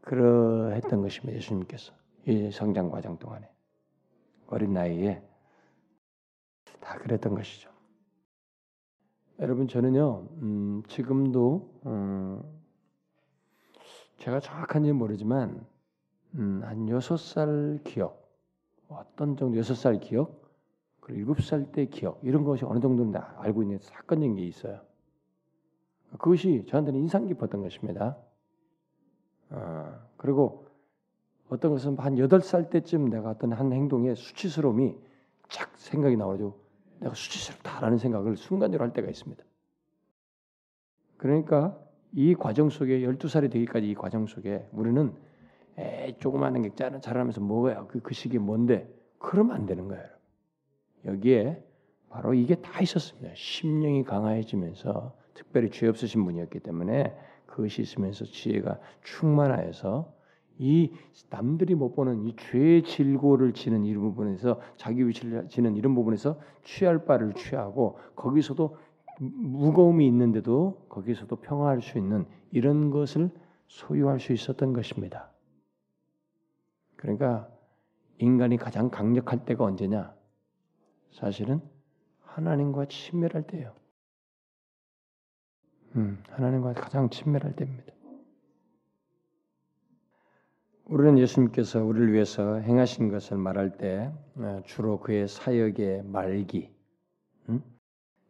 [0.00, 1.36] 그러했던 것입니다.
[1.36, 1.92] 예수님께서
[2.26, 3.48] 이 성장 과정 동안에
[4.46, 5.22] 어린 나이에
[6.84, 7.70] 다 그랬던 것이죠.
[9.40, 12.42] 여러분 저는요 음, 지금도 음,
[14.18, 15.66] 제가 정확한지 모르지만
[16.34, 18.22] 음, 한 여섯 살 기억
[18.88, 20.44] 어떤 정도 여섯 살 기억
[21.00, 24.80] 그리고 일곱 살 때 기억 이런 것이 어느 정도는 알고 있는 사건적인 게 있어요.
[26.12, 28.16] 그것이 저한테는 인상 깊었던 것입니다.
[29.50, 30.66] 어, 그리고
[31.48, 34.96] 어떤 것은 한 여덟 살 때쯤 내가 어떤 한 행동에 수치스러움이
[35.48, 36.63] 착 생각이 나와가지고
[37.04, 39.44] 내가 수치스럽다라는 생각을 순간적으로 할 때가 있습니다.
[41.18, 41.78] 그러니까
[42.12, 45.14] 이 과정 속에 12살이 되기까지 이 과정 속에 우리는
[45.76, 48.88] 에이 조그마한 게 자라면서 뭐야 그, 그 시기 뭔데
[49.18, 50.04] 그러면 안 되는 거예요.
[51.04, 51.62] 여기에
[52.08, 53.34] 바로 이게 다 있었습니다.
[53.34, 60.14] 심령이 강화해지면서 특별히 죄 없으신 분이었기 때문에 그것이 있으면서 지혜가 충만하여서
[60.58, 60.92] 이
[61.30, 67.04] 남들이 못 보는 이 죄의 질고를 지는 이런 부분에서 자기 위치를 지는 이런 부분에서 취할
[67.04, 68.76] 바를 취하고 거기서도
[69.18, 73.30] 무거움이 있는데도 거기서도 평화할 수 있는 이런 것을
[73.66, 75.30] 소유할 수 있었던 것입니다.
[76.96, 77.48] 그러니까
[78.18, 80.14] 인간이 가장 강력할 때가 언제냐?
[81.12, 81.60] 사실은
[82.22, 83.74] 하나님과 친밀할 때예요.
[85.96, 87.93] 음, 하나님과 가장 친밀할 때입니다.
[90.86, 96.70] 우리는 예수님께서 우리를 위해서 행하신 것을 말할 때 어, 주로 그의 사역의 말기,
[97.48, 97.62] 음?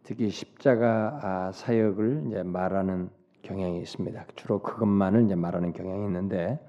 [0.05, 3.11] 특히 십자가 아, 사역을 이제 말하는
[3.43, 4.27] 경향이 있습니다.
[4.37, 6.61] 주로 그것만을 이제 말하는 경향이 있는데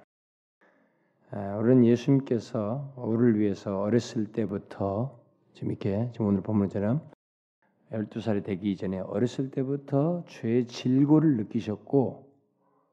[1.29, 5.19] 아, 우리는 예수님께서 우리를 위해서 어렸을 때부터
[5.53, 6.99] 지금 이렇게 지금 오늘 본문처럼
[7.91, 12.27] 12살이 되기 이전에 어렸을 때부터 죄의 질고를 느끼셨고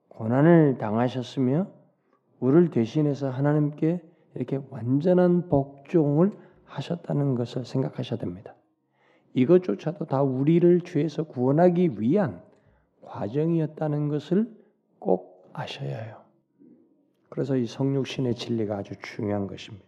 [0.08, 1.81] 고난을 당하셨으며
[2.42, 4.02] 우리를 대신해서 하나님께
[4.34, 6.32] 이렇게 완전한 복종을
[6.64, 8.56] 하셨다는 것을 생각하셔야 됩니다.
[9.34, 12.42] 이것조차도 다 우리를 죄에서 구원하기 위한
[13.02, 14.52] 과정이었다는 것을
[14.98, 16.20] 꼭 아셔야 해요.
[17.28, 19.86] 그래서 이 성육신의 진리가 아주 중요한 것입니다.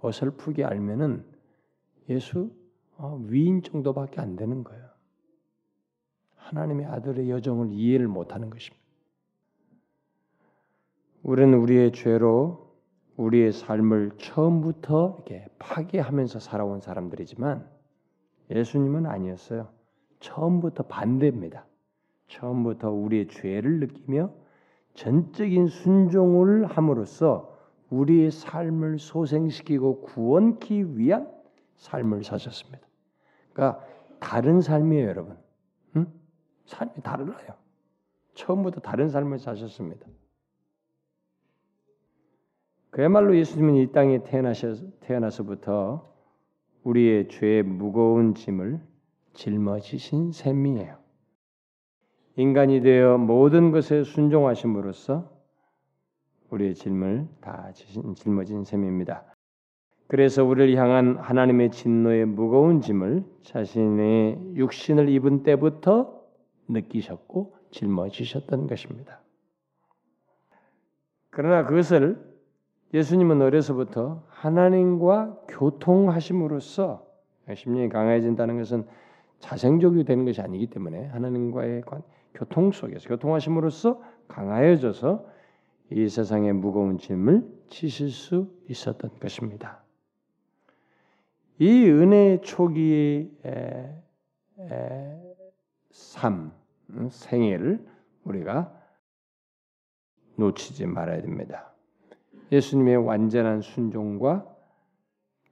[0.00, 1.24] 어설프게 알면은
[2.08, 2.50] 예수
[2.96, 4.84] 어, 위인 정도밖에 안 되는 거예요.
[6.34, 8.87] 하나님의 아들의 여정을 이해를 못하는 것입니다.
[11.28, 12.72] 우리는 우리의 죄로
[13.18, 17.68] 우리의 삶을 처음부터 이렇게 파괴하면서 살아온 사람들이지만
[18.50, 19.68] 예수님은 아니었어요.
[20.20, 21.66] 처음부터 반대입니다.
[22.28, 24.32] 처음부터 우리의 죄를 느끼며
[24.94, 27.54] 전적인 순종을 함으로써
[27.90, 31.30] 우리의 삶을 소생시키고 구원기 위한
[31.76, 32.80] 삶을 사셨습니다.
[33.52, 33.84] 그러니까
[34.18, 35.36] 다른 삶이에요, 여러분.
[35.96, 36.06] 응?
[36.64, 37.48] 삶이 다르나요?
[38.32, 40.06] 처음부터 다른 삶을 사셨습니다.
[42.98, 46.12] 그야말로 예수님은 이 땅에 태어나셔, 태어나서부터
[46.82, 48.80] 우리의 죄의 무거운 짐을
[49.34, 50.96] 짊어지신 셈이에요.
[52.34, 55.30] 인간이 되어 모든 것에 순종하심으로써
[56.50, 57.70] 우리의 짐을 다
[58.16, 59.32] 짊어진 셈입니다.
[60.08, 66.20] 그래서 우리를 향한 하나님의 진노의 무거운 짐을 자신의 육신을 입은 때부터
[66.66, 69.20] 느끼셨고 짊어지셨던 것입니다.
[71.30, 72.27] 그러나 그것을
[72.94, 77.06] 예수님은 어려서부터 하나님과 교통하심으로써
[77.54, 78.86] 심령이 강해진다는 것은
[79.40, 82.02] 자생적이 되는 것이 아니기 때문에 하나님과의 관,
[82.34, 85.26] 교통 속에서 교통하심으로써 강하여져서
[85.90, 89.82] 이 세상의 무거운 짐을 지실 수 있었던 것입니다.
[91.58, 94.02] 이 은혜의 초기의 에,
[94.60, 95.34] 에,
[95.90, 96.52] 삶,
[97.10, 97.84] 생애를
[98.24, 98.72] 우리가
[100.36, 101.72] 놓치지 말아야 됩니다.
[102.50, 104.46] 예수님의 완전한 순종과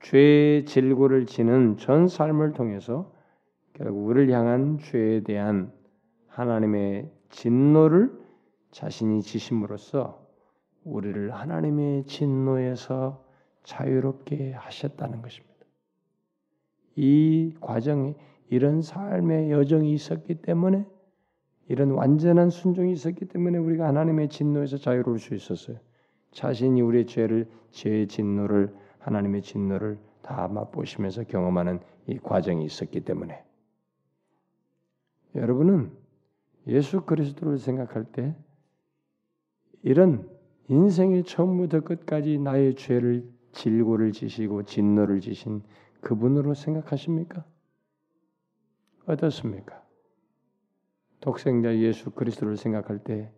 [0.03, 3.13] 죄의 질고를 지는 전 삶을 통해서
[3.75, 5.73] 결국 우리를 향한 죄에 대한
[6.29, 8.13] 하나님의 진노를
[8.71, 10.27] 자신이 지심으로써
[10.85, 13.25] 우리를 하나님의 진노에서
[13.65, 15.57] 자유롭게 하셨다는 것입니다.
[16.95, 18.15] 이 과정이
[18.49, 20.87] 이런 삶의 여정이 있었기 때문에
[21.69, 25.79] 이런 완전한 순종이 있었기 때문에 우리가 하나님의 진노에서 자유로울 수 있었어요.
[26.37, 33.43] 자신이 우리의 죄를 죄의 진노를 하나님의 진노를 다 맛보시면서 경험하는 이 과정이 있었기 때문에
[35.35, 35.97] 여러분은
[36.67, 38.37] 예수 그리스도를 생각할 때
[39.83, 40.29] 이런
[40.69, 45.63] 인생의 처음부터 끝까지 나의 죄를 질고를 지시고 진노를 지신
[46.03, 47.47] 그분으로 생각하십니까?
[49.07, 49.83] 어떻습니까?
[51.21, 53.33] 독생자 예수 그리스도를 생각할 때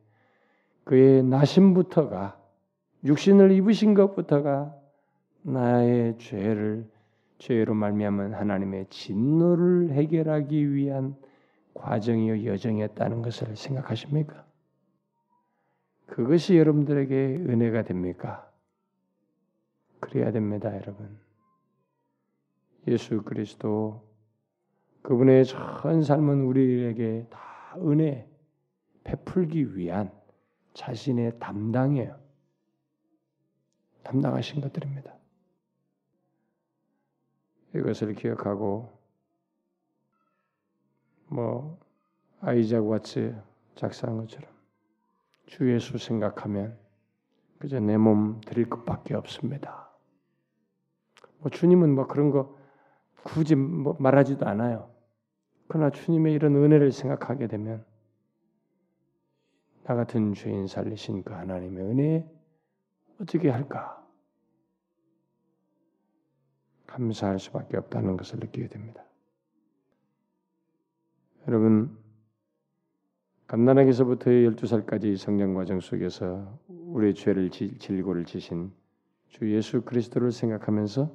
[0.82, 2.37] 그의 나심부터가
[3.04, 4.74] 육신을 입으신 것부터가
[5.42, 6.88] 나의 죄를
[7.38, 11.16] 죄로 말미암은 하나님의 진노를 해결하기 위한
[11.74, 14.44] 과정이요 여정이었다는 것을 생각하십니까?
[16.06, 17.14] 그것이 여러분들에게
[17.48, 18.50] 은혜가 됩니까?
[20.00, 21.18] 그래야 됩니다, 여러분.
[22.88, 24.02] 예수 그리스도
[25.02, 28.28] 그분의 전 삶은 우리에게 다 은혜
[29.04, 30.10] 베풀기 위한
[30.74, 32.27] 자신의 담당이에요.
[34.08, 35.12] 담당하신 것들입니다.
[37.74, 38.90] 이것을 기억하고
[41.26, 41.78] 뭐
[42.40, 43.36] 아이작 와츠
[43.74, 44.50] 작사한 것처럼
[45.46, 46.78] 주 예수 생각하면
[47.58, 49.90] 그저 내 몸 드릴 것밖에 없습니다.
[51.40, 52.56] 뭐 주님은 뭐 그런 거
[53.24, 54.90] 굳이 뭐 말하지도 않아요.
[55.66, 57.84] 그러나 주님의 이런 은혜를 생각하게 되면
[59.84, 62.30] 나 같은 죄인 살리신 그 하나님의 은혜
[63.20, 63.97] 어떻게 할까?
[66.88, 69.04] 감사할 수밖에 없다는 것을 느끼게 됩니다.
[71.46, 71.96] 여러분,
[73.46, 78.72] 갓난아기서부터 12살까지 성장 과정 속에서 우리의 죄를 질고를 지신
[79.28, 81.10] 주 예수 그리스도를 생각하면서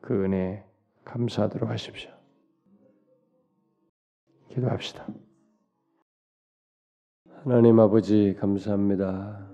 [0.00, 0.64] 그 은혜
[1.04, 2.10] 감사하도록 하십시오.
[4.48, 5.06] 기도합시다.
[7.44, 9.48] 하나님 아버지 감사합니다.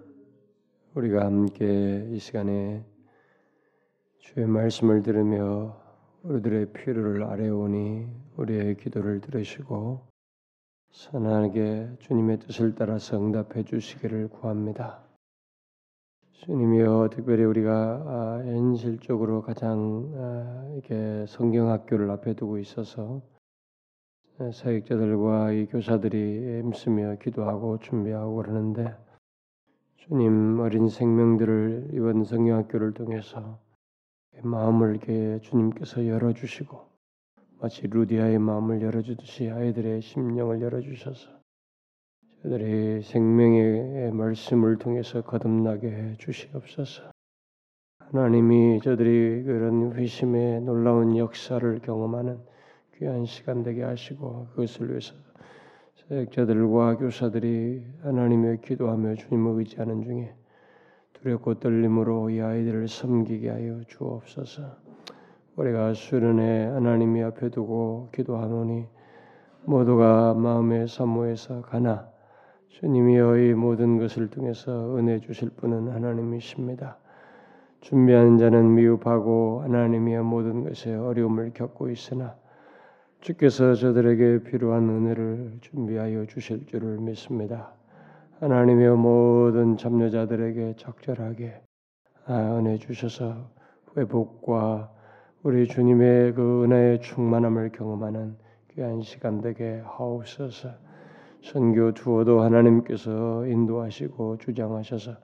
[0.95, 2.85] 우리가 함께 이 시간에
[4.35, 5.75] 주의 말씀을 들으며
[6.23, 10.03] 우리들의 필요를 아뢰오니 우리의 기도를 들으시고
[10.91, 15.01] 선하게 주님의 뜻을 따라서 응답해 주시기를 구합니다.
[16.33, 23.23] 주님이여 특별히 우리가 아, 현실적으로 가장 아, 이렇게 성경 학교를 앞에 두고 있어서
[24.53, 28.95] 사역자들과 이 교사들이 힘쓰며 기도하고 준비하고 그러는데
[29.97, 33.67] 주님 어린 생명들을 이번 성경 학교를 통해서
[34.43, 36.89] 마음을 이렇게 주님께서 열어주시고
[37.61, 41.39] 마치 루디아의 마음을 열어주듯이 아이들의 심령을 열어주셔서
[42.43, 47.11] 저들이 생명의 말씀을 통해서 거듭나게 해 주시옵소서.
[47.99, 52.39] 하나님이 저들이 그런 회심의 놀라운 역사를 경험하는
[52.97, 55.15] 귀한 시간 되게 하시고 그것을 위해서
[56.09, 60.35] 사역자들과 교사들이 하나님의 기도하며 주님을 의지하는 중에
[61.23, 64.63] 두렵고 떨림으로 이 아이들을 섬기게 하여 주옵소서.
[65.57, 68.87] 우리가 수련회 하나님이 앞에 두고 기도하노니
[69.65, 72.09] 모두가 마음의 사모에서 가나
[72.69, 76.99] 주님이여 이 모든 것을 통해서 은혜 주실 분은 하나님이십니다.
[77.81, 82.37] 준비하는 자는 미흡하고 하나님이여 모든 것에 어려움을 겪고 있으나
[83.21, 87.78] 주께서 저들에게 필요한 은혜를 준비하여 주실 줄을 믿습니다.
[88.41, 91.61] 하나님의 모든 참여자들에게 적절하게
[92.27, 93.51] 아, 은혜 주셔서
[93.97, 94.93] 회복과
[95.43, 98.37] 우리 주님의 그 은혜의 충만함을 경험하는
[98.75, 100.69] 귀한 시간 되게 하옵소서.
[101.43, 105.17] 선교 투어도 하나님께서 인도하시고 주장하셔서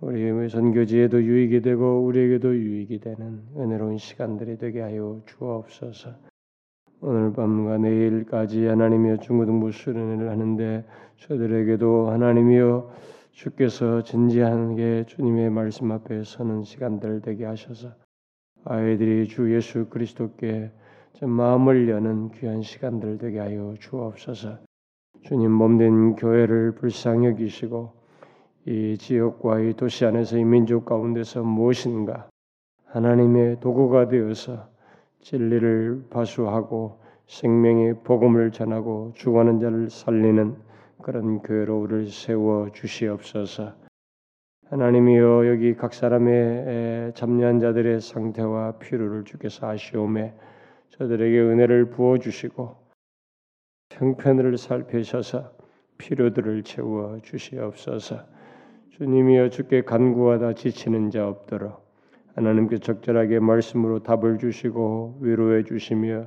[0.00, 6.29] 우리 선교지에도 유익이 되고 우리에게도 유익이 되는 은혜로운 시간들이 되게 하여 주옵소서.
[7.02, 10.84] 오늘 밤과 내일까지 하나님이여 중고등부 수련회를 하는데
[11.16, 12.90] 저들에게도 하나님이여
[13.32, 17.88] 주께서 진지하게 주님의 말씀 앞에 서는 시간들 되게 하셔서
[18.64, 20.70] 아이들이 주 예수 그리스도께
[21.22, 24.58] 마음을 여는 귀한 시간들 되게 하여 주옵소서.
[25.22, 27.92] 주님 몸된 교회를 불쌍히 여기시고
[28.66, 32.28] 이 지역과 이 도시 안에서 이 민족 가운데서 무엇인가
[32.86, 34.68] 하나님의 도구가 되어서
[35.20, 40.56] 진리를 파수하고 생명의 복음을 전하고 죽어가는 자를 살리는
[41.02, 43.72] 그런 교회로 우리를 세워 주시옵소서.
[44.70, 50.32] 하나님이여 여기 각 사람의 잡려한 자들의 상태와 필요를 주께서 아시오매
[50.90, 52.76] 저들에게 은혜를 부어 주시고
[53.92, 55.52] 형편을 살피셔서
[55.98, 58.24] 필요들을 채워 주시옵소서.
[58.90, 61.89] 주님이여 주께 간구하다 지치는 자 없도록
[62.34, 66.26] 하나님께 적절하게 말씀으로 답을 주시고 위로해 주시며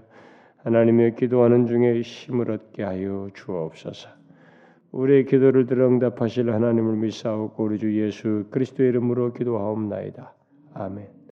[0.64, 4.10] 하나님의 기도하는 중에 힘을 얻게 하여 주옵소서.
[4.92, 10.34] 우리의 기도를 들어 응답하실 하나님을 믿사옵고 우리 주 예수 그리스도의 이름으로 기도하옵나이다.
[10.76, 11.14] 아멘.